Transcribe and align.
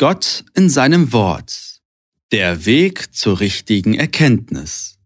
Gott 0.00 0.46
in 0.54 0.70
seinem 0.70 1.12
Wort. 1.12 1.82
Der 2.32 2.64
Weg 2.64 3.14
zur 3.14 3.38
richtigen 3.38 3.92
Erkenntnis. 3.92 4.98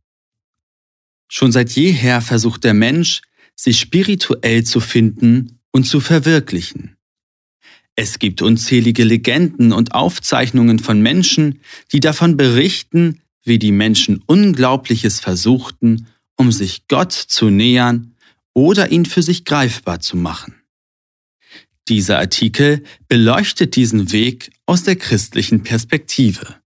Schon 1.26 1.50
seit 1.50 1.72
jeher 1.72 2.20
versucht 2.20 2.62
der 2.62 2.74
Mensch, 2.74 3.22
sich 3.56 3.80
spirituell 3.80 4.62
zu 4.62 4.78
finden 4.78 5.58
und 5.72 5.82
zu 5.82 5.98
verwirklichen. 5.98 6.96
Es 7.96 8.20
gibt 8.20 8.40
unzählige 8.40 9.02
Legenden 9.02 9.72
und 9.72 9.96
Aufzeichnungen 9.96 10.78
von 10.78 11.00
Menschen, 11.00 11.58
die 11.90 11.98
davon 11.98 12.36
berichten, 12.36 13.20
wie 13.42 13.58
die 13.58 13.72
Menschen 13.72 14.22
Unglaubliches 14.26 15.18
versuchten, 15.18 16.06
um 16.36 16.52
sich 16.52 16.86
Gott 16.86 17.10
zu 17.10 17.50
nähern 17.50 18.14
oder 18.52 18.92
ihn 18.92 19.06
für 19.06 19.22
sich 19.22 19.44
greifbar 19.44 19.98
zu 19.98 20.16
machen. 20.16 20.54
Dieser 21.88 22.18
Artikel 22.18 22.82
beleuchtet 23.08 23.76
diesen 23.76 24.10
Weg 24.12 24.50
aus 24.66 24.84
der 24.84 24.96
christlichen 24.96 25.62
Perspektive. 25.62 26.56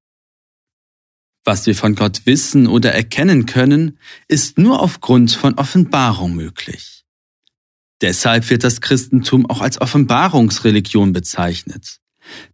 Was 1.45 1.67
wir 1.67 1.75
von 1.75 1.95
Gott 1.95 2.27
wissen 2.27 2.67
oder 2.67 2.93
erkennen 2.93 3.47
können, 3.47 3.99
ist 4.29 4.59
nur 4.59 4.81
aufgrund 4.81 5.33
von 5.33 5.55
Offenbarung 5.55 6.35
möglich. 6.35 7.05
Deshalb 8.01 8.49
wird 8.51 8.65
das 8.65 8.81
Christentum 8.81 9.49
auch 9.51 9.61
als 9.61 9.81
Offenbarungsreligion 9.81 11.13
bezeichnet. 11.13 12.01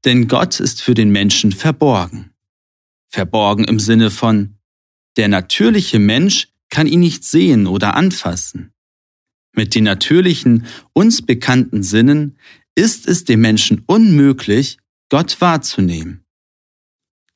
Denn 0.05 0.29
Gott 0.29 0.61
ist 0.61 0.81
für 0.81 0.95
den 0.95 1.11
Menschen 1.11 1.53
verborgen. 1.53 2.31
Verborgen 3.09 3.65
im 3.65 3.79
Sinne 3.79 4.11
von, 4.11 4.59
der 5.17 5.29
natürliche 5.29 5.99
Mensch 5.99 6.49
kann 6.71 6.87
ihn 6.87 7.01
nicht 7.01 7.25
sehen 7.25 7.67
oder 7.67 7.95
anfassen. 7.95 8.74
Mit 9.55 9.75
den 9.75 9.85
natürlichen, 9.85 10.67
uns 10.93 11.23
bekannten 11.23 11.83
Sinnen 11.83 12.37
ist 12.75 13.07
es 13.07 13.25
dem 13.25 13.41
Menschen 13.41 13.83
unmöglich, 13.87 14.79
Gott 15.09 15.41
wahrzunehmen. 15.41 16.25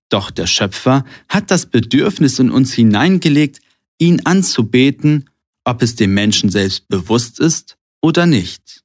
Doch 0.09 0.31
der 0.31 0.47
Schöpfer 0.47 1.05
hat 1.29 1.51
das 1.51 1.67
Bedürfnis 1.67 2.39
in 2.39 2.51
uns 2.51 2.73
hineingelegt, 2.73 3.61
ihn 3.99 4.25
anzubeten, 4.25 5.31
ob 5.65 5.83
es 5.83 5.97
dem 5.97 6.15
Menschen 6.15 6.51
selbst 6.51 6.89
bewusst 6.89 7.41
ist 7.41 7.77
oder 8.01 8.27
nicht. 8.27 8.83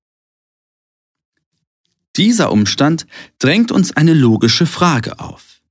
Dieser 2.15 2.51
Umstand 2.51 3.07
drängt 3.39 3.71
uns 3.71 3.91
eine 3.95 4.13
logische 4.13 4.65
Frage 4.65 5.19
auf. 5.19 5.61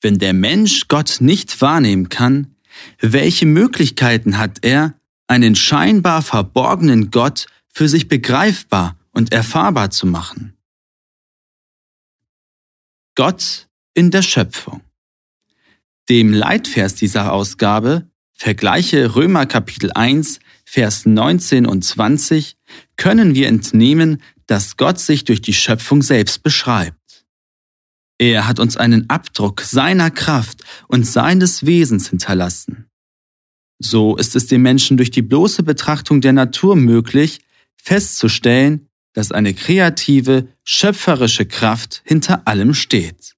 Wenn 0.00 0.18
der 0.18 0.32
Mensch 0.32 0.88
Gott 0.88 1.18
nicht 1.20 1.60
wahrnehmen 1.60 2.08
kann, 2.08 2.54
welche 3.00 3.46
Möglichkeiten 3.46 4.38
hat 4.38 4.58
er, 4.62 4.94
einen 5.26 5.54
scheinbar 5.54 6.22
verborgenen 6.22 7.10
Gott 7.10 7.46
für 7.68 7.88
sich 7.88 8.08
begreifbar 8.08 8.96
und 9.12 9.32
erfahrbar 9.32 9.90
zu 9.90 10.06
machen. 10.06 10.56
Gott 13.14 13.68
in 13.94 14.10
der 14.10 14.22
Schöpfung. 14.22 14.82
Dem 16.08 16.32
Leitvers 16.32 16.94
dieser 16.96 17.32
Ausgabe, 17.32 18.08
vergleiche 18.34 19.14
Römer 19.14 19.46
Kapitel 19.46 19.92
1, 19.92 20.40
Vers 20.64 21.06
19 21.06 21.66
und 21.66 21.84
20, 21.84 22.56
können 22.96 23.34
wir 23.34 23.48
entnehmen, 23.48 24.20
dass 24.46 24.76
Gott 24.76 24.98
sich 24.98 25.24
durch 25.24 25.40
die 25.40 25.54
Schöpfung 25.54 26.02
selbst 26.02 26.42
beschreibt. 26.42 27.24
Er 28.18 28.46
hat 28.46 28.58
uns 28.58 28.76
einen 28.76 29.08
Abdruck 29.08 29.60
seiner 29.60 30.10
Kraft 30.10 30.62
und 30.88 31.04
seines 31.04 31.66
Wesens 31.66 32.08
hinterlassen. 32.08 32.88
So 33.84 34.16
ist 34.16 34.34
es 34.34 34.46
dem 34.46 34.62
Menschen 34.62 34.96
durch 34.96 35.10
die 35.10 35.20
bloße 35.20 35.62
Betrachtung 35.62 36.22
der 36.22 36.32
Natur 36.32 36.74
möglich, 36.74 37.40
festzustellen, 37.76 38.88
dass 39.12 39.30
eine 39.30 39.52
kreative, 39.52 40.48
schöpferische 40.64 41.44
Kraft 41.44 42.00
hinter 42.06 42.48
allem 42.48 42.72
steht. 42.72 43.34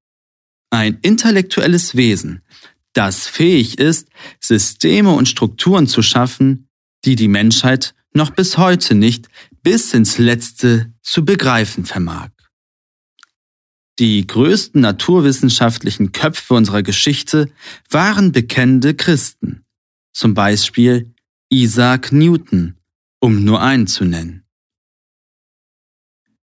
Ein 0.70 0.98
intellektuelles 1.02 1.96
Wesen, 1.96 2.42
das 2.92 3.26
fähig 3.26 3.80
ist, 3.80 4.08
Systeme 4.40 5.10
und 5.10 5.28
Strukturen 5.28 5.88
zu 5.88 6.00
schaffen, 6.00 6.68
die 7.04 7.16
die 7.16 7.28
Menschheit 7.28 7.96
noch 8.12 8.30
bis 8.30 8.56
heute 8.56 8.94
nicht 8.94 9.28
bis 9.64 9.94
ins 9.94 10.16
Letzte 10.18 10.92
zu 11.02 11.24
begreifen 11.24 11.84
vermag. 11.84 12.30
Die 13.98 14.24
größten 14.24 14.80
naturwissenschaftlichen 14.80 16.12
Köpfe 16.12 16.54
unserer 16.54 16.84
Geschichte 16.84 17.50
waren 17.90 18.30
bekennende 18.30 18.94
Christen 18.94 19.65
zum 20.16 20.32
Beispiel 20.32 21.14
Isaac 21.50 22.10
Newton, 22.10 22.76
um 23.20 23.44
nur 23.44 23.60
einen 23.60 23.86
zu 23.86 24.04
nennen. 24.04 24.44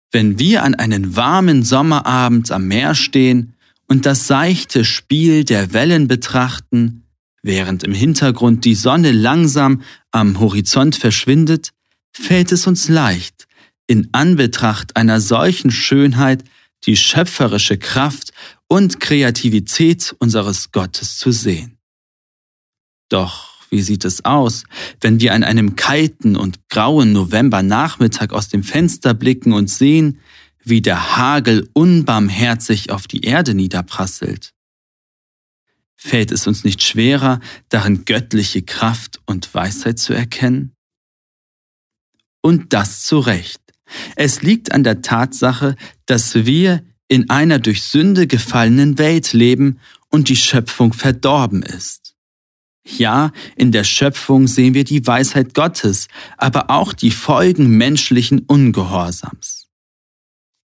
Wenn 0.09 0.39
wir 0.39 0.63
an 0.63 0.73
einen 0.73 1.17
warmen 1.17 1.63
Sommerabend 1.63 2.49
am 2.51 2.69
Meer 2.69 2.95
stehen 2.95 3.55
und 3.87 4.05
das 4.05 4.25
seichte 4.25 4.85
Spiel 4.85 5.43
der 5.43 5.73
Wellen 5.73 6.07
betrachten, 6.07 7.03
während 7.43 7.83
im 7.83 7.93
Hintergrund 7.93 8.63
die 8.63 8.73
Sonne 8.73 9.11
langsam 9.11 9.81
am 10.11 10.39
Horizont 10.39 10.95
verschwindet, 10.95 11.73
fällt 12.13 12.53
es 12.53 12.67
uns 12.67 12.87
leicht, 12.87 13.47
in 13.85 14.07
Anbetracht 14.13 14.95
einer 14.95 15.19
solchen 15.19 15.71
Schönheit 15.71 16.45
die 16.85 16.95
schöpferische 16.95 17.77
Kraft 17.77 18.31
und 18.67 19.01
Kreativität 19.01 20.15
unseres 20.19 20.71
Gottes 20.71 21.17
zu 21.17 21.33
sehen. 21.33 21.77
Doch 23.09 23.56
wie 23.69 23.81
sieht 23.81 24.05
es 24.05 24.25
aus, 24.25 24.63
wenn 25.01 25.19
wir 25.19 25.33
an 25.33 25.43
einem 25.43 25.75
kalten 25.75 26.35
und 26.35 26.69
grauen 26.69 27.13
Novembernachmittag 27.13 28.31
aus 28.31 28.49
dem 28.49 28.63
Fenster 28.63 29.13
blicken 29.13 29.53
und 29.53 29.69
sehen, 29.69 30.19
wie 30.63 30.81
der 30.81 31.17
Hagel 31.17 31.69
unbarmherzig 31.73 32.91
auf 32.91 33.07
die 33.07 33.21
Erde 33.21 33.53
niederprasselt? 33.53 34.53
Fällt 35.95 36.31
es 36.31 36.45
uns 36.45 36.63
nicht 36.63 36.83
schwerer, 36.83 37.39
darin 37.69 38.05
göttliche 38.05 38.61
Kraft 38.61 39.19
und 39.25 39.53
Weisheit 39.53 39.97
zu 39.97 40.13
erkennen? 40.13 40.73
Und 42.41 42.73
das 42.73 43.03
zu 43.03 43.19
Recht. 43.19 43.61
Es 44.15 44.41
liegt 44.41 44.71
an 44.71 44.83
der 44.83 45.01
Tatsache, 45.01 45.75
dass 46.05 46.45
wir 46.45 46.83
in 47.07 47.29
einer 47.29 47.59
durch 47.59 47.83
Sünde 47.83 48.27
gefallenen 48.27 48.97
Welt 48.97 49.33
leben 49.33 49.79
und 50.09 50.29
die 50.29 50.35
Schöpfung 50.35 50.93
verdorben 50.93 51.63
ist. 51.63 52.16
Ja, 52.95 53.31
in 53.57 53.73
der 53.73 53.83
Schöpfung 53.83 54.47
sehen 54.47 54.73
wir 54.73 54.85
die 54.85 55.05
Weisheit 55.05 55.53
Gottes, 55.53 56.07
aber 56.37 56.69
auch 56.69 56.93
die 56.93 57.11
Folgen 57.11 57.77
menschlichen 57.77 58.39
Ungehorsams. 58.47 59.67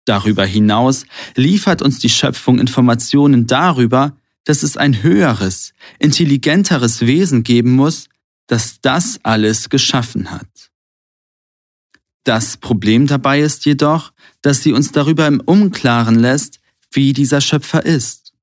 Darüber 0.05 0.45
hinaus 0.45 1.05
liefert 1.35 1.81
uns 1.81 1.99
die 1.99 2.09
Schöpfung 2.09 2.59
Informationen 2.59 3.45
darüber, 3.45 4.17
dass 4.45 4.63
es 4.63 4.77
ein 4.77 5.03
höheres, 5.03 5.73
intelligenteres 5.99 7.01
Wesen 7.01 7.43
geben 7.43 7.75
muss, 7.75 8.07
das 8.47 8.81
das 8.81 9.19
alles 9.23 9.69
geschaffen 9.69 10.31
hat. 10.31 10.71
Das 12.23 12.57
Problem 12.57 13.05
dabei 13.05 13.41
ist 13.41 13.65
jedoch, 13.65 14.11
dass 14.41 14.63
sie 14.63 14.73
uns 14.73 14.91
darüber 14.91 15.27
im 15.27 15.39
Unklaren 15.39 16.15
lässt, 16.15 16.59
wie 16.91 17.13
dieser 17.13 17.41
Schöpfer 17.41 17.85
ist. 17.85 18.33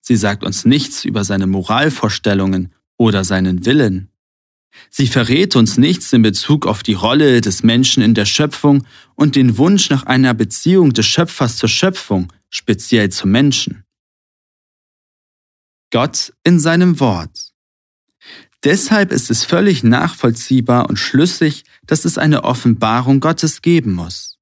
Sie 0.00 0.16
sagt 0.16 0.44
uns 0.44 0.64
nichts 0.64 1.04
über 1.04 1.24
seine 1.24 1.46
Moralvorstellungen 1.46 2.72
oder 2.98 3.24
seinen 3.24 3.64
Willen. 3.64 4.10
Sie 4.90 5.06
verrät 5.06 5.56
uns 5.56 5.78
nichts 5.78 6.12
in 6.12 6.22
Bezug 6.22 6.66
auf 6.66 6.82
die 6.82 6.92
Rolle 6.92 7.40
des 7.40 7.62
Menschen 7.62 8.02
in 8.02 8.14
der 8.14 8.26
Schöpfung 8.26 8.86
und 9.14 9.34
den 9.34 9.56
Wunsch 9.56 9.88
nach 9.90 10.04
einer 10.04 10.34
Beziehung 10.34 10.92
des 10.92 11.06
Schöpfers 11.06 11.56
zur 11.56 11.68
Schöpfung, 11.68 12.32
speziell 12.50 13.10
zum 13.10 13.30
Menschen. 13.30 13.84
Gott 15.90 16.32
in 16.44 16.60
seinem 16.60 17.00
Wort. 17.00 17.52
Deshalb 18.64 19.12
ist 19.12 19.30
es 19.30 19.44
völlig 19.44 19.84
nachvollziehbar 19.84 20.88
und 20.88 20.98
schlüssig, 20.98 21.64
dass 21.86 22.04
es 22.04 22.18
eine 22.18 22.44
Offenbarung 22.44 23.20
Gottes 23.20 23.62
geben 23.62 23.92
muss. 23.92 24.38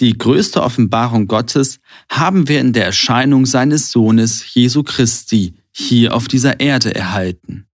Die 0.00 0.16
größte 0.16 0.62
Offenbarung 0.62 1.26
Gottes 1.26 1.80
haben 2.10 2.48
wir 2.48 2.60
in 2.60 2.72
der 2.72 2.86
Erscheinung 2.86 3.46
seines 3.46 3.90
Sohnes 3.90 4.54
Jesu 4.54 4.82
Christi 4.82 5.54
hier 5.72 6.14
auf 6.14 6.28
dieser 6.28 6.60
Erde 6.60 6.94
erhalten. 6.94 7.67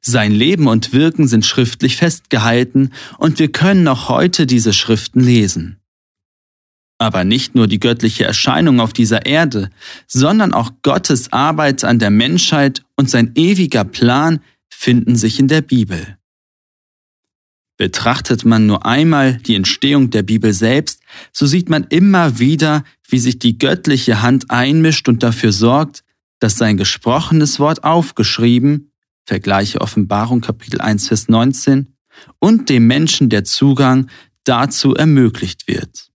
Sein 0.00 0.32
Leben 0.32 0.66
und 0.66 0.92
Wirken 0.92 1.28
sind 1.28 1.46
schriftlich 1.46 1.96
festgehalten 1.96 2.90
und 3.18 3.38
wir 3.38 3.50
können 3.50 3.84
noch 3.84 4.08
heute 4.08 4.46
diese 4.46 4.72
Schriften 4.72 5.20
lesen. 5.20 5.78
Aber 6.98 7.24
nicht 7.24 7.54
nur 7.54 7.66
die 7.66 7.80
göttliche 7.80 8.24
Erscheinung 8.24 8.78
auf 8.78 8.92
dieser 8.92 9.26
Erde, 9.26 9.70
sondern 10.06 10.54
auch 10.54 10.70
Gottes 10.82 11.32
Arbeit 11.32 11.82
an 11.82 11.98
der 11.98 12.10
Menschheit 12.10 12.84
und 12.96 13.10
sein 13.10 13.32
ewiger 13.34 13.84
Plan 13.84 14.40
finden 14.70 15.16
sich 15.16 15.40
in 15.40 15.48
der 15.48 15.62
Bibel. 15.62 16.16
Betrachtet 17.76 18.44
man 18.44 18.66
nur 18.66 18.86
einmal 18.86 19.38
die 19.38 19.56
Entstehung 19.56 20.10
der 20.10 20.22
Bibel 20.22 20.52
selbst, 20.52 21.00
so 21.32 21.46
sieht 21.46 21.68
man 21.68 21.84
immer 21.88 22.38
wieder, 22.38 22.84
wie 23.08 23.18
sich 23.18 23.40
die 23.40 23.58
göttliche 23.58 24.22
Hand 24.22 24.52
einmischt 24.52 25.08
und 25.08 25.24
dafür 25.24 25.50
sorgt, 25.50 26.04
dass 26.38 26.56
sein 26.56 26.76
gesprochenes 26.76 27.58
Wort 27.58 27.82
aufgeschrieben 27.82 28.91
Vergleiche 29.24 29.80
Offenbarung 29.80 30.40
Kapitel 30.40 30.80
1, 30.80 31.08
Vers 31.08 31.28
19, 31.28 31.94
und 32.38 32.68
dem 32.68 32.86
Menschen 32.86 33.28
der 33.28 33.44
Zugang 33.44 34.08
dazu 34.44 34.94
ermöglicht 34.94 35.68
wird. 35.68 36.12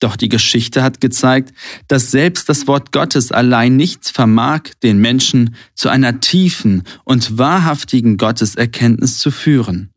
Doch 0.00 0.16
die 0.16 0.28
Geschichte 0.28 0.82
hat 0.82 1.00
gezeigt, 1.00 1.54
dass 1.88 2.10
selbst 2.10 2.48
das 2.48 2.66
Wort 2.66 2.92
Gottes 2.92 3.32
allein 3.32 3.76
nichts 3.76 4.10
vermag, 4.10 4.62
den 4.82 4.98
Menschen 4.98 5.54
zu 5.74 5.88
einer 5.88 6.20
tiefen 6.20 6.82
und 7.04 7.38
wahrhaftigen 7.38 8.16
Gotteserkenntnis 8.16 9.18
zu 9.18 9.30
führen. 9.30 9.92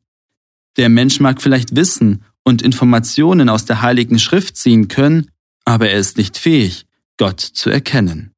Der 0.78 0.89
Mensch 0.89 1.19
mag 1.19 1.42
vielleicht 1.42 1.75
Wissen 1.75 2.24
und 2.44 2.62
Informationen 2.62 3.50
aus 3.50 3.66
der 3.66 3.81
Heiligen 3.81 4.19
Schrift 4.19 4.56
ziehen 4.56 4.88
können, 4.88 5.30
aber 5.66 5.89
er 5.89 6.00
ist 6.00 6.18
nicht 6.18 6.38
fähig, 6.38 6.86
Gott 7.18 7.42
zu 7.42 7.69
erkennen. 7.69 8.31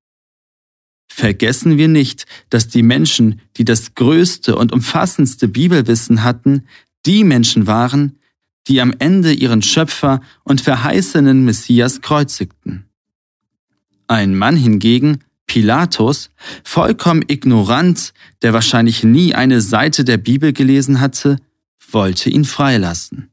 Vergessen 1.09 1.77
wir 1.77 1.87
nicht, 1.87 2.25
dass 2.49 2.67
die 2.67 2.83
Menschen, 2.83 3.41
die 3.57 3.65
das 3.65 3.95
größte 3.95 4.55
und 4.55 4.71
umfassendste 4.71 5.47
Bibelwissen 5.47 6.23
hatten, 6.23 6.67
die 7.05 7.23
Menschen 7.23 7.67
waren, 7.67 8.19
die 8.67 8.79
am 8.79 8.93
Ende 8.99 9.33
ihren 9.33 9.61
Schöpfer 9.61 10.21
und 10.43 10.61
verheißenen 10.61 11.43
Messias 11.43 12.01
kreuzigten. 12.01 12.85
Ein 14.07 14.35
Mann 14.35 14.55
hingegen, 14.55 15.23
Pilatus, 15.47 16.29
vollkommen 16.63 17.23
ignorant, 17.27 18.13
der 18.43 18.53
wahrscheinlich 18.53 19.03
nie 19.03 19.33
eine 19.33 19.61
Seite 19.61 20.03
der 20.03 20.17
Bibel 20.17 20.53
gelesen 20.53 21.01
hatte, 21.01 21.37
wollte 21.91 22.29
ihn 22.29 22.45
freilassen. 22.45 23.31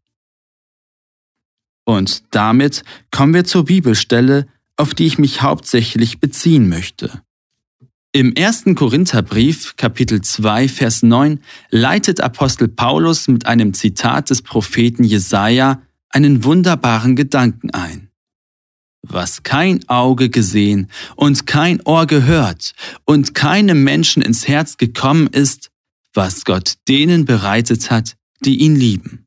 Und 1.84 2.24
damit 2.34 2.82
kommen 3.10 3.34
wir 3.34 3.44
zur 3.44 3.66
Bibelstelle, 3.66 4.48
auf 4.76 4.94
die 4.94 5.06
ich 5.06 5.18
mich 5.18 5.42
hauptsächlich 5.42 6.18
beziehen 6.18 6.68
möchte. 6.68 7.22
Im 8.16 8.34
ersten 8.34 8.74
Korintherbrief, 8.74 9.76
Kapitel 9.76 10.22
2, 10.22 10.68
Vers 10.68 11.02
9, 11.02 11.38
leitet 11.68 12.22
Apostel 12.22 12.66
Paulus 12.66 13.28
mit 13.28 13.44
einem 13.44 13.74
Zitat 13.74 14.30
des 14.30 14.40
Propheten 14.40 15.04
Jesaja 15.04 15.82
einen 16.08 16.42
wunderbaren 16.42 17.14
Gedanken 17.14 17.68
ein. 17.72 18.08
Was 19.02 19.42
kein 19.42 19.86
Auge 19.90 20.30
gesehen 20.30 20.88
und 21.16 21.46
kein 21.46 21.82
Ohr 21.82 22.06
gehört 22.06 22.72
und 23.04 23.34
keinem 23.34 23.84
Menschen 23.84 24.22
ins 24.22 24.48
Herz 24.48 24.78
gekommen 24.78 25.26
ist, 25.26 25.70
was 26.14 26.46
Gott 26.46 26.76
denen 26.88 27.26
bereitet 27.26 27.90
hat, 27.90 28.16
die 28.40 28.62
ihn 28.62 28.76
lieben 28.76 29.25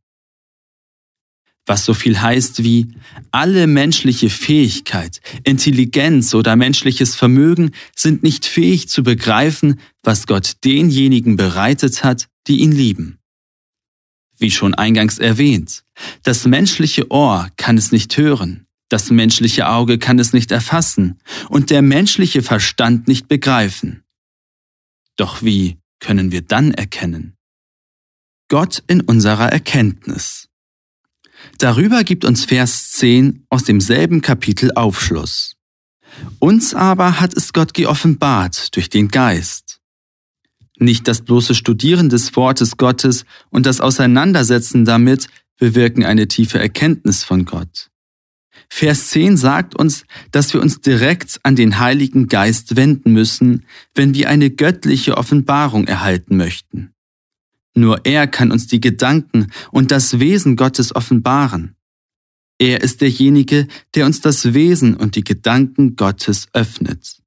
was 1.70 1.86
so 1.86 1.94
viel 1.94 2.20
heißt 2.20 2.64
wie 2.64 2.88
alle 3.30 3.68
menschliche 3.68 4.32
Fähigkeit, 4.32 5.22
Intelligenz 5.44 6.34
oder 6.34 6.56
menschliches 6.56 7.16
Vermögen 7.16 7.72
sind 7.96 8.24
nicht 8.24 8.48
fähig 8.48 8.90
zu 8.90 9.04
begreifen, 9.04 9.80
was 10.02 10.26
Gott 10.26 10.66
denjenigen 10.66 11.36
bereitet 11.36 12.04
hat, 12.04 12.28
die 12.48 12.62
ihn 12.62 12.72
lieben. 12.72 13.20
Wie 14.40 14.50
schon 14.50 14.74
eingangs 14.74 15.20
erwähnt, 15.20 15.84
das 16.24 16.46
menschliche 16.46 17.12
Ohr 17.12 17.50
kann 17.56 17.78
es 17.78 17.92
nicht 17.92 18.18
hören, 18.18 18.66
das 18.90 19.12
menschliche 19.12 19.70
Auge 19.70 20.00
kann 20.00 20.18
es 20.18 20.34
nicht 20.34 20.52
erfassen 20.52 21.20
und 21.50 21.70
der 21.70 21.84
menschliche 21.84 22.42
Verstand 22.42 23.08
nicht 23.08 23.28
begreifen. 23.28 24.04
Doch 25.18 25.44
wie 25.44 25.78
können 26.00 26.32
wir 26.32 26.42
dann 26.42 26.74
erkennen? 26.74 27.36
Gott 28.48 28.82
in 28.88 29.02
unserer 29.02 29.52
Erkenntnis. 29.52 30.49
Darüber 31.58 32.04
gibt 32.04 32.26
uns 32.26 32.46
Vers 32.46 32.92
10 32.94 33.46
aus 33.50 33.64
demselben 33.64 34.22
Kapitel 34.22 34.72
Aufschluss. 34.74 35.56
Uns 36.40 36.74
aber 36.74 37.20
hat 37.20 37.36
es 37.36 37.54
Gott 37.54 37.74
geoffenbart 37.74 38.76
durch 38.76 38.90
den 38.90 39.10
Geist. 39.10 39.80
Nicht 40.78 41.08
das 41.08 41.22
bloße 41.22 41.56
Studieren 41.56 42.10
des 42.10 42.36
Wortes 42.36 42.78
Gottes 42.78 43.26
und 43.50 43.66
das 43.66 43.82
Auseinandersetzen 43.82 44.86
damit 44.86 45.28
bewirken 45.58 46.06
eine 46.06 46.28
tiefe 46.28 46.60
Erkenntnis 46.60 47.24
von 47.24 47.46
Gott. 47.46 47.90
Vers 48.70 49.10
10 49.10 49.36
sagt 49.36 49.76
uns, 49.76 50.06
dass 50.32 50.54
wir 50.54 50.62
uns 50.62 50.80
direkt 50.80 51.40
an 51.44 51.56
den 51.56 51.80
Heiligen 51.80 52.28
Geist 52.28 52.76
wenden 52.76 53.12
müssen, 53.12 53.66
wenn 53.94 54.14
wir 54.14 54.30
eine 54.30 54.52
göttliche 54.52 55.18
Offenbarung 55.18 55.88
erhalten 55.88 56.38
möchten. 56.38 56.94
Nur 57.80 58.06
er 58.06 58.28
kann 58.28 58.52
uns 58.52 58.68
die 58.68 58.82
Gedanken 58.82 59.48
und 59.72 59.92
das 59.92 60.20
Wesen 60.20 60.58
Gottes 60.58 60.94
offenbaren. 60.94 61.76
Er 62.58 62.82
ist 62.82 63.00
derjenige, 63.00 63.68
der 63.96 64.06
uns 64.06 64.20
das 64.20 64.54
Wesen 64.54 64.96
und 64.96 65.16
die 65.16 65.24
Gedanken 65.24 65.96
Gottes 65.96 66.48
öffnet. 66.52 67.20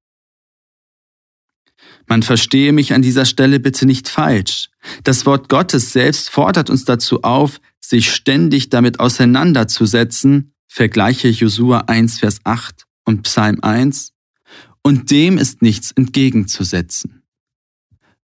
Man 2.06 2.22
verstehe 2.22 2.72
mich 2.72 2.92
an 2.92 3.00
dieser 3.00 3.24
Stelle 3.24 3.60
bitte 3.60 3.86
nicht 3.86 4.10
falsch. 4.10 4.68
Das 5.04 5.24
Wort 5.24 5.48
Gottes 5.48 5.92
selbst 5.92 6.28
fordert 6.28 6.68
uns 6.68 6.84
dazu 6.84 7.22
auf, 7.22 7.58
sich 7.80 8.12
ständig 8.12 8.68
damit 8.68 9.00
auseinanderzusetzen, 9.00 10.52
vergleiche 10.68 11.28
Josua 11.28 11.84
1, 11.86 12.18
Vers 12.18 12.40
8 12.44 12.84
und 13.06 13.22
Psalm 13.22 13.60
1, 13.62 14.12
und 14.82 15.10
dem 15.10 15.38
ist 15.38 15.62
nichts 15.62 15.92
entgegenzusetzen. 15.92 17.21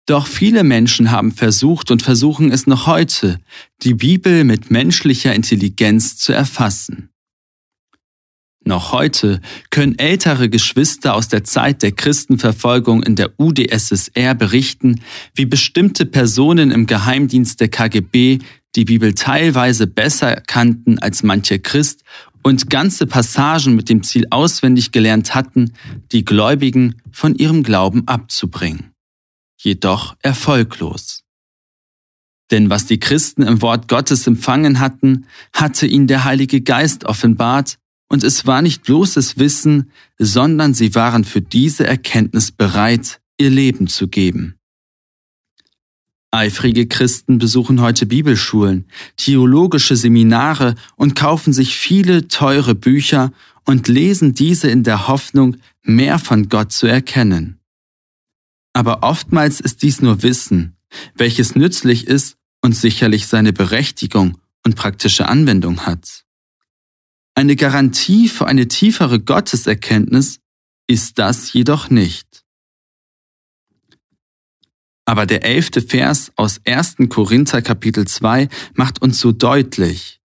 Doch 0.08 0.26
viele 0.26 0.64
Menschen 0.64 1.12
haben 1.12 1.34
versucht 1.34 1.92
und 1.92 2.02
versuchen 2.02 2.50
es 2.50 2.66
noch 2.66 2.88
heute, 2.88 3.40
die 3.84 3.94
Bibel 3.94 4.46
mit 4.46 4.72
menschlicher 4.72 5.36
Intelligenz 5.36 6.18
zu 6.18 6.32
erfassen. 6.32 7.10
Noch 8.64 8.94
heute 8.94 9.42
können 9.70 10.00
ältere 10.00 10.50
Geschwister 10.50 11.14
aus 11.14 11.28
der 11.28 11.44
Zeit 11.44 11.84
der 11.84 11.92
Christenverfolgung 11.92 13.04
in 13.04 13.18
der 13.18 13.38
UdSSR 13.38 14.34
berichten, 14.34 15.02
wie 15.36 15.46
bestimmte 15.46 16.06
Personen 16.06 16.72
im 16.72 16.88
Geheimdienst 16.88 17.60
der 17.60 17.68
KGB 17.68 18.40
die 18.76 18.86
Bibel 18.86 19.14
teilweise 19.14 19.88
besser 19.88 20.42
kannten 20.48 21.00
als 21.00 21.22
mancher 21.22 21.60
Christ 21.60 22.04
und 22.44 22.70
ganze 22.70 23.08
Passagen 23.08 23.76
mit 23.76 23.90
dem 23.90 24.04
Ziel 24.04 24.26
auswendig 24.30 24.94
gelernt 24.94 25.36
hatten, 25.36 25.74
die 26.14 26.24
Gläubigen 26.24 26.96
von 27.12 27.36
ihrem 27.36 27.62
Glauben 27.62 28.08
abzubringen 28.08 28.94
jedoch 29.58 30.16
erfolglos. 30.22 31.24
Denn 32.52 32.70
was 32.70 32.86
die 32.86 33.00
Christen 33.00 33.42
im 33.42 33.62
Wort 33.62 33.88
Gottes 33.88 34.26
empfangen 34.26 34.80
hatten, 34.80 35.26
hatte 35.54 35.86
ihnen 35.86 36.08
der 36.08 36.24
Heilige 36.24 36.62
Geist 36.62 37.06
offenbart, 37.06 37.78
und 38.10 38.24
es 38.24 38.46
war 38.46 38.62
nicht 38.62 38.84
bloßes 38.84 39.38
Wissen, 39.38 39.92
sondern 40.18 40.74
sie 40.74 40.96
waren 40.96 41.26
für 41.26 41.42
diese 41.42 41.86
Erkenntnis 41.86 42.54
bereit, 42.54 43.20
ihr 43.38 43.50
Leben 43.50 43.88
zu 43.88 44.08
geben. 44.08 44.58
Eifrige 46.32 46.88
Christen 46.88 47.38
besuchen 47.38 47.82
heute 47.82 48.06
Bibelschulen, 48.06 48.86
theologische 49.18 49.96
Seminare 49.96 50.76
und 50.96 51.16
kaufen 51.16 51.52
sich 51.52 51.76
viele 51.76 52.28
teure 52.28 52.76
Bücher 52.76 53.32
und 53.66 53.88
lesen 53.88 54.34
diese 54.34 54.70
in 54.70 54.84
der 54.84 55.08
Hoffnung, 55.08 55.58
mehr 55.84 56.20
von 56.20 56.48
Gott 56.48 56.72
zu 56.72 56.88
erkennen. 56.88 57.57
Aber 58.78 59.02
oftmals 59.02 59.60
ist 59.60 59.82
dies 59.82 60.04
nur 60.04 60.22
Wissen, 60.22 60.78
welches 61.16 61.56
nützlich 61.56 62.06
ist 62.06 62.38
und 62.62 62.74
sicherlich 62.74 63.26
seine 63.26 63.52
Berechtigung 63.52 64.38
und 64.64 64.76
praktische 64.76 65.28
Anwendung 65.28 65.88
hat. 65.88 66.26
Eine 67.34 67.56
Garantie 67.56 68.30
für 68.30 68.46
eine 68.46 68.68
tiefere 68.68 69.20
Gotteserkenntnis 69.20 70.42
ist 70.86 71.18
das 71.18 71.54
jedoch 71.54 71.90
nicht. 71.90 72.46
Aber 75.06 75.26
der 75.26 75.44
elfte 75.44 75.82
Vers 75.82 76.32
aus 76.36 76.62
1. 76.64 76.98
Korinther 77.10 77.64
Kapitel 77.64 78.06
2 78.06 78.48
macht 78.76 79.02
uns 79.02 79.20
so 79.20 79.32
deutlich. 79.32 80.22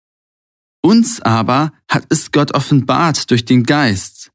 Uns 0.82 1.23
aber 1.23 1.73
hat 1.88 2.04
es 2.11 2.32
Gott 2.32 2.52
offenbart 2.52 3.30
durch 3.30 3.47
den 3.47 3.62
Geist, 3.62 4.31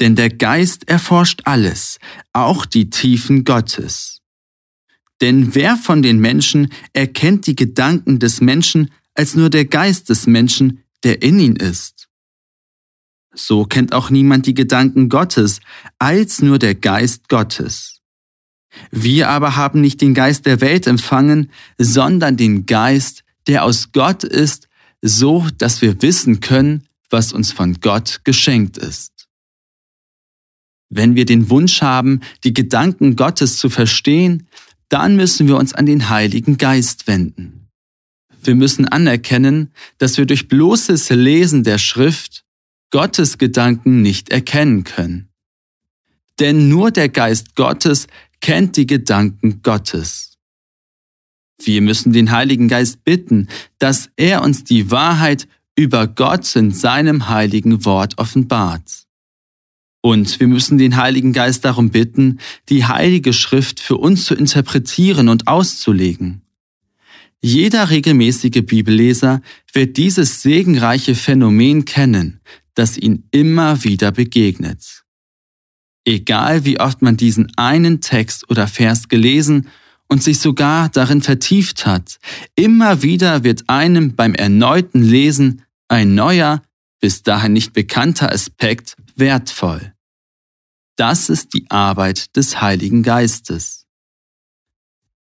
denn 0.00 0.16
der 0.16 0.30
Geist 0.30 0.88
erforscht 0.88 1.42
alles, 1.44 1.98
auch 2.32 2.66
die 2.66 2.90
Tiefen 2.90 3.44
Gottes. 3.44 4.20
Denn 5.20 5.54
wer 5.54 5.76
von 5.76 6.02
den 6.02 6.18
Menschen 6.18 6.72
erkennt 6.92 7.46
die 7.46 7.54
Gedanken 7.54 8.18
des 8.18 8.40
Menschen 8.40 8.90
als 9.14 9.34
nur 9.34 9.50
der 9.50 9.64
Geist 9.64 10.08
des 10.08 10.26
Menschen, 10.26 10.82
der 11.04 11.22
in 11.22 11.38
ihn 11.38 11.56
ist? 11.56 12.08
So 13.34 13.64
kennt 13.64 13.92
auch 13.92 14.10
niemand 14.10 14.46
die 14.46 14.54
Gedanken 14.54 15.08
Gottes 15.08 15.60
als 15.98 16.42
nur 16.42 16.58
der 16.58 16.74
Geist 16.74 17.28
Gottes. 17.28 18.00
Wir 18.90 19.28
aber 19.28 19.56
haben 19.56 19.80
nicht 19.80 20.00
den 20.00 20.14
Geist 20.14 20.46
der 20.46 20.60
Welt 20.60 20.86
empfangen, 20.86 21.50
sondern 21.78 22.36
den 22.36 22.66
Geist, 22.66 23.24
der 23.46 23.64
aus 23.64 23.92
Gott 23.92 24.24
ist, 24.24 24.68
so 25.00 25.46
dass 25.58 25.82
wir 25.82 26.00
wissen 26.02 26.40
können, 26.40 26.86
was 27.10 27.32
uns 27.32 27.52
von 27.52 27.80
Gott 27.80 28.20
geschenkt 28.24 28.78
ist. 28.78 29.13
Wenn 30.96 31.16
wir 31.16 31.24
den 31.24 31.50
Wunsch 31.50 31.82
haben, 31.82 32.20
die 32.44 32.54
Gedanken 32.54 33.16
Gottes 33.16 33.58
zu 33.58 33.68
verstehen, 33.68 34.46
dann 34.88 35.16
müssen 35.16 35.48
wir 35.48 35.56
uns 35.56 35.74
an 35.74 35.86
den 35.86 36.08
Heiligen 36.08 36.56
Geist 36.56 37.08
wenden. 37.08 37.68
Wir 38.40 38.54
müssen 38.54 38.86
anerkennen, 38.86 39.72
dass 39.98 40.18
wir 40.18 40.26
durch 40.26 40.46
bloßes 40.46 41.10
Lesen 41.10 41.64
der 41.64 41.78
Schrift 41.78 42.44
Gottes 42.90 43.38
Gedanken 43.38 44.02
nicht 44.02 44.28
erkennen 44.28 44.84
können. 44.84 45.30
Denn 46.38 46.68
nur 46.68 46.92
der 46.92 47.08
Geist 47.08 47.56
Gottes 47.56 48.06
kennt 48.40 48.76
die 48.76 48.86
Gedanken 48.86 49.62
Gottes. 49.62 50.38
Wir 51.60 51.82
müssen 51.82 52.12
den 52.12 52.30
Heiligen 52.30 52.68
Geist 52.68 53.02
bitten, 53.02 53.48
dass 53.80 54.10
er 54.14 54.42
uns 54.42 54.62
die 54.62 54.92
Wahrheit 54.92 55.48
über 55.76 56.06
Gott 56.06 56.54
in 56.54 56.70
seinem 56.70 57.28
heiligen 57.28 57.84
Wort 57.84 58.18
offenbart. 58.18 59.03
Und 60.04 60.38
wir 60.38 60.48
müssen 60.48 60.76
den 60.76 60.98
Heiligen 60.98 61.32
Geist 61.32 61.64
darum 61.64 61.88
bitten, 61.88 62.38
die 62.68 62.84
Heilige 62.84 63.32
Schrift 63.32 63.80
für 63.80 63.96
uns 63.96 64.26
zu 64.26 64.34
interpretieren 64.34 65.30
und 65.30 65.48
auszulegen. 65.48 66.42
Jeder 67.40 67.88
regelmäßige 67.88 68.66
Bibelleser 68.66 69.40
wird 69.72 69.96
dieses 69.96 70.42
segenreiche 70.42 71.14
Phänomen 71.14 71.86
kennen, 71.86 72.40
das 72.74 72.98
ihn 72.98 73.24
immer 73.30 73.82
wieder 73.82 74.12
begegnet. 74.12 75.04
Egal 76.04 76.66
wie 76.66 76.78
oft 76.78 77.00
man 77.00 77.16
diesen 77.16 77.50
einen 77.56 78.02
Text 78.02 78.50
oder 78.50 78.68
Vers 78.68 79.08
gelesen 79.08 79.68
und 80.06 80.22
sich 80.22 80.38
sogar 80.38 80.90
darin 80.90 81.22
vertieft 81.22 81.86
hat, 81.86 82.18
immer 82.56 83.00
wieder 83.00 83.42
wird 83.42 83.70
einem 83.70 84.14
beim 84.14 84.34
erneuten 84.34 85.02
Lesen 85.02 85.62
ein 85.88 86.14
neuer, 86.14 86.60
bis 87.00 87.22
dahin 87.22 87.54
nicht 87.54 87.72
bekannter 87.72 88.30
Aspekt 88.30 88.96
wertvoll. 89.16 89.93
Das 90.96 91.28
ist 91.28 91.54
die 91.54 91.70
Arbeit 91.70 92.36
des 92.36 92.60
Heiligen 92.60 93.02
Geistes. 93.02 93.86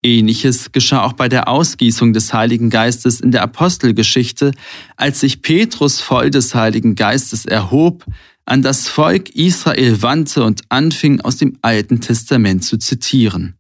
Ähnliches 0.03 0.73
geschah 0.73 1.05
auch 1.05 1.13
bei 1.13 1.29
der 1.29 1.49
Ausgießung 1.49 2.13
des 2.13 2.35
Heiligen 2.35 2.71
Geistes 2.71 3.21
in 3.21 3.31
der 3.31 3.43
Apostelgeschichte, 3.43 4.53
als 4.97 5.21
sich 5.21 5.43
Petrus 5.43 6.01
voll 6.01 6.31
des 6.31 6.55
Heiligen 6.55 6.97
Geistes 6.97 7.47
erhob, 7.47 8.05
an 8.45 8.63
das 8.63 8.89
Volk 8.89 9.31
Israel 9.31 10.03
wandte 10.03 10.43
und 10.43 10.63
anfing 10.69 11.21
aus 11.21 11.37
dem 11.37 11.57
Alten 11.63 12.01
Testament 12.01 12.65
zu 12.65 12.77
zitieren. 12.77 13.57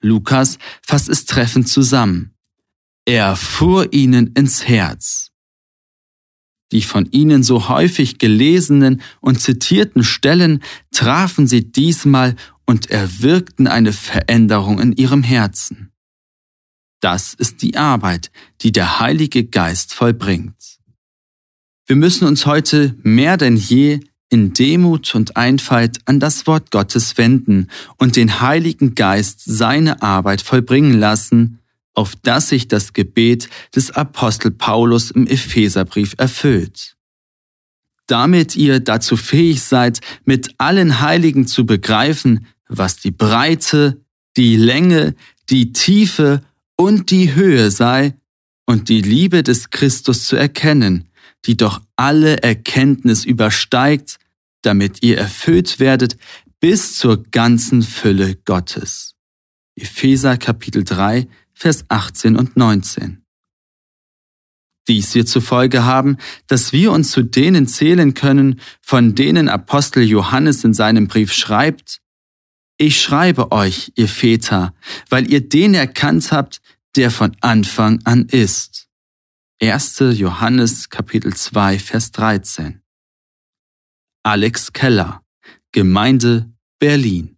Lukas 0.00 0.58
fasst 0.82 1.08
es 1.08 1.24
treffend 1.24 1.68
zusammen. 1.68 2.34
Er 3.04 3.36
fuhr 3.36 3.92
ihnen 3.92 4.32
ins 4.34 4.66
Herz. 4.66 5.27
Die 6.72 6.82
von 6.82 7.06
ihnen 7.10 7.42
so 7.42 7.68
häufig 7.68 8.18
gelesenen 8.18 9.00
und 9.20 9.40
zitierten 9.40 10.04
Stellen 10.04 10.62
trafen 10.90 11.46
sie 11.46 11.70
diesmal 11.70 12.36
und 12.66 12.90
erwirkten 12.90 13.66
eine 13.66 13.92
Veränderung 13.92 14.78
in 14.78 14.92
ihrem 14.92 15.22
Herzen. 15.22 15.90
Das 17.00 17.32
ist 17.32 17.62
die 17.62 17.76
Arbeit, 17.76 18.30
die 18.60 18.72
der 18.72 19.00
Heilige 19.00 19.44
Geist 19.44 19.94
vollbringt. 19.94 20.78
Wir 21.86 21.96
müssen 21.96 22.26
uns 22.26 22.44
heute 22.44 22.94
mehr 23.02 23.38
denn 23.38 23.56
je 23.56 24.00
in 24.28 24.52
Demut 24.52 25.14
und 25.14 25.36
Einfalt 25.36 26.00
an 26.04 26.20
das 26.20 26.46
Wort 26.46 26.70
Gottes 26.70 27.16
wenden 27.16 27.68
und 27.96 28.16
den 28.16 28.40
Heiligen 28.40 28.94
Geist 28.94 29.40
seine 29.44 30.02
Arbeit 30.02 30.42
vollbringen 30.42 30.98
lassen, 30.98 31.60
auf 31.98 32.14
dass 32.22 32.48
sich 32.48 32.68
das 32.68 32.92
Gebet 32.92 33.50
des 33.74 33.90
Apostel 33.90 34.52
Paulus 34.52 35.10
im 35.10 35.26
Epheserbrief 35.26 36.14
erfüllt. 36.16 36.96
Damit 38.06 38.54
ihr 38.54 38.78
dazu 38.78 39.16
fähig 39.16 39.62
seid, 39.64 40.00
mit 40.24 40.54
allen 40.58 41.00
Heiligen 41.00 41.48
zu 41.48 41.66
begreifen, 41.66 42.46
was 42.68 42.98
die 42.98 43.10
Breite, 43.10 44.00
die 44.36 44.56
Länge, 44.56 45.16
die 45.50 45.72
Tiefe 45.72 46.42
und 46.76 47.10
die 47.10 47.34
Höhe 47.34 47.72
sei, 47.72 48.14
und 48.64 48.90
die 48.90 49.00
Liebe 49.00 49.42
des 49.42 49.70
Christus 49.70 50.26
zu 50.26 50.36
erkennen, 50.36 51.08
die 51.46 51.56
doch 51.56 51.80
alle 51.96 52.42
Erkenntnis 52.42 53.24
übersteigt, 53.24 54.18
damit 54.62 55.02
ihr 55.02 55.16
erfüllt 55.18 55.80
werdet 55.80 56.16
bis 56.60 56.96
zur 56.96 57.24
ganzen 57.30 57.82
Fülle 57.82 58.36
Gottes. 58.44 59.14
Epheser 59.74 60.36
Kapitel 60.36 60.84
3, 60.84 61.28
Vers 61.58 61.84
18 61.88 62.36
und 62.36 62.56
19. 62.56 63.24
Dies 64.86 65.14
wird 65.16 65.28
zur 65.28 65.42
Folge 65.42 65.84
haben, 65.84 66.16
dass 66.46 66.72
wir 66.72 66.92
uns 66.92 67.10
zu 67.10 67.24
denen 67.24 67.66
zählen 67.66 68.14
können, 68.14 68.60
von 68.80 69.16
denen 69.16 69.48
Apostel 69.48 70.04
Johannes 70.04 70.62
in 70.62 70.72
seinem 70.72 71.08
Brief 71.08 71.32
schreibt, 71.32 72.00
ich 72.80 73.02
schreibe 73.02 73.50
euch, 73.50 73.92
ihr 73.96 74.06
Väter, 74.06 74.72
weil 75.08 75.28
ihr 75.28 75.46
den 75.46 75.74
erkannt 75.74 76.30
habt, 76.30 76.60
der 76.94 77.10
von 77.10 77.36
Anfang 77.40 78.00
an 78.04 78.26
ist. 78.26 78.86
1. 79.60 79.98
Johannes 80.12 80.88
Kapitel 80.88 81.34
2, 81.34 81.80
Vers 81.80 82.12
13. 82.12 82.80
Alex 84.22 84.72
Keller, 84.72 85.24
Gemeinde 85.72 86.52
Berlin. 86.78 87.37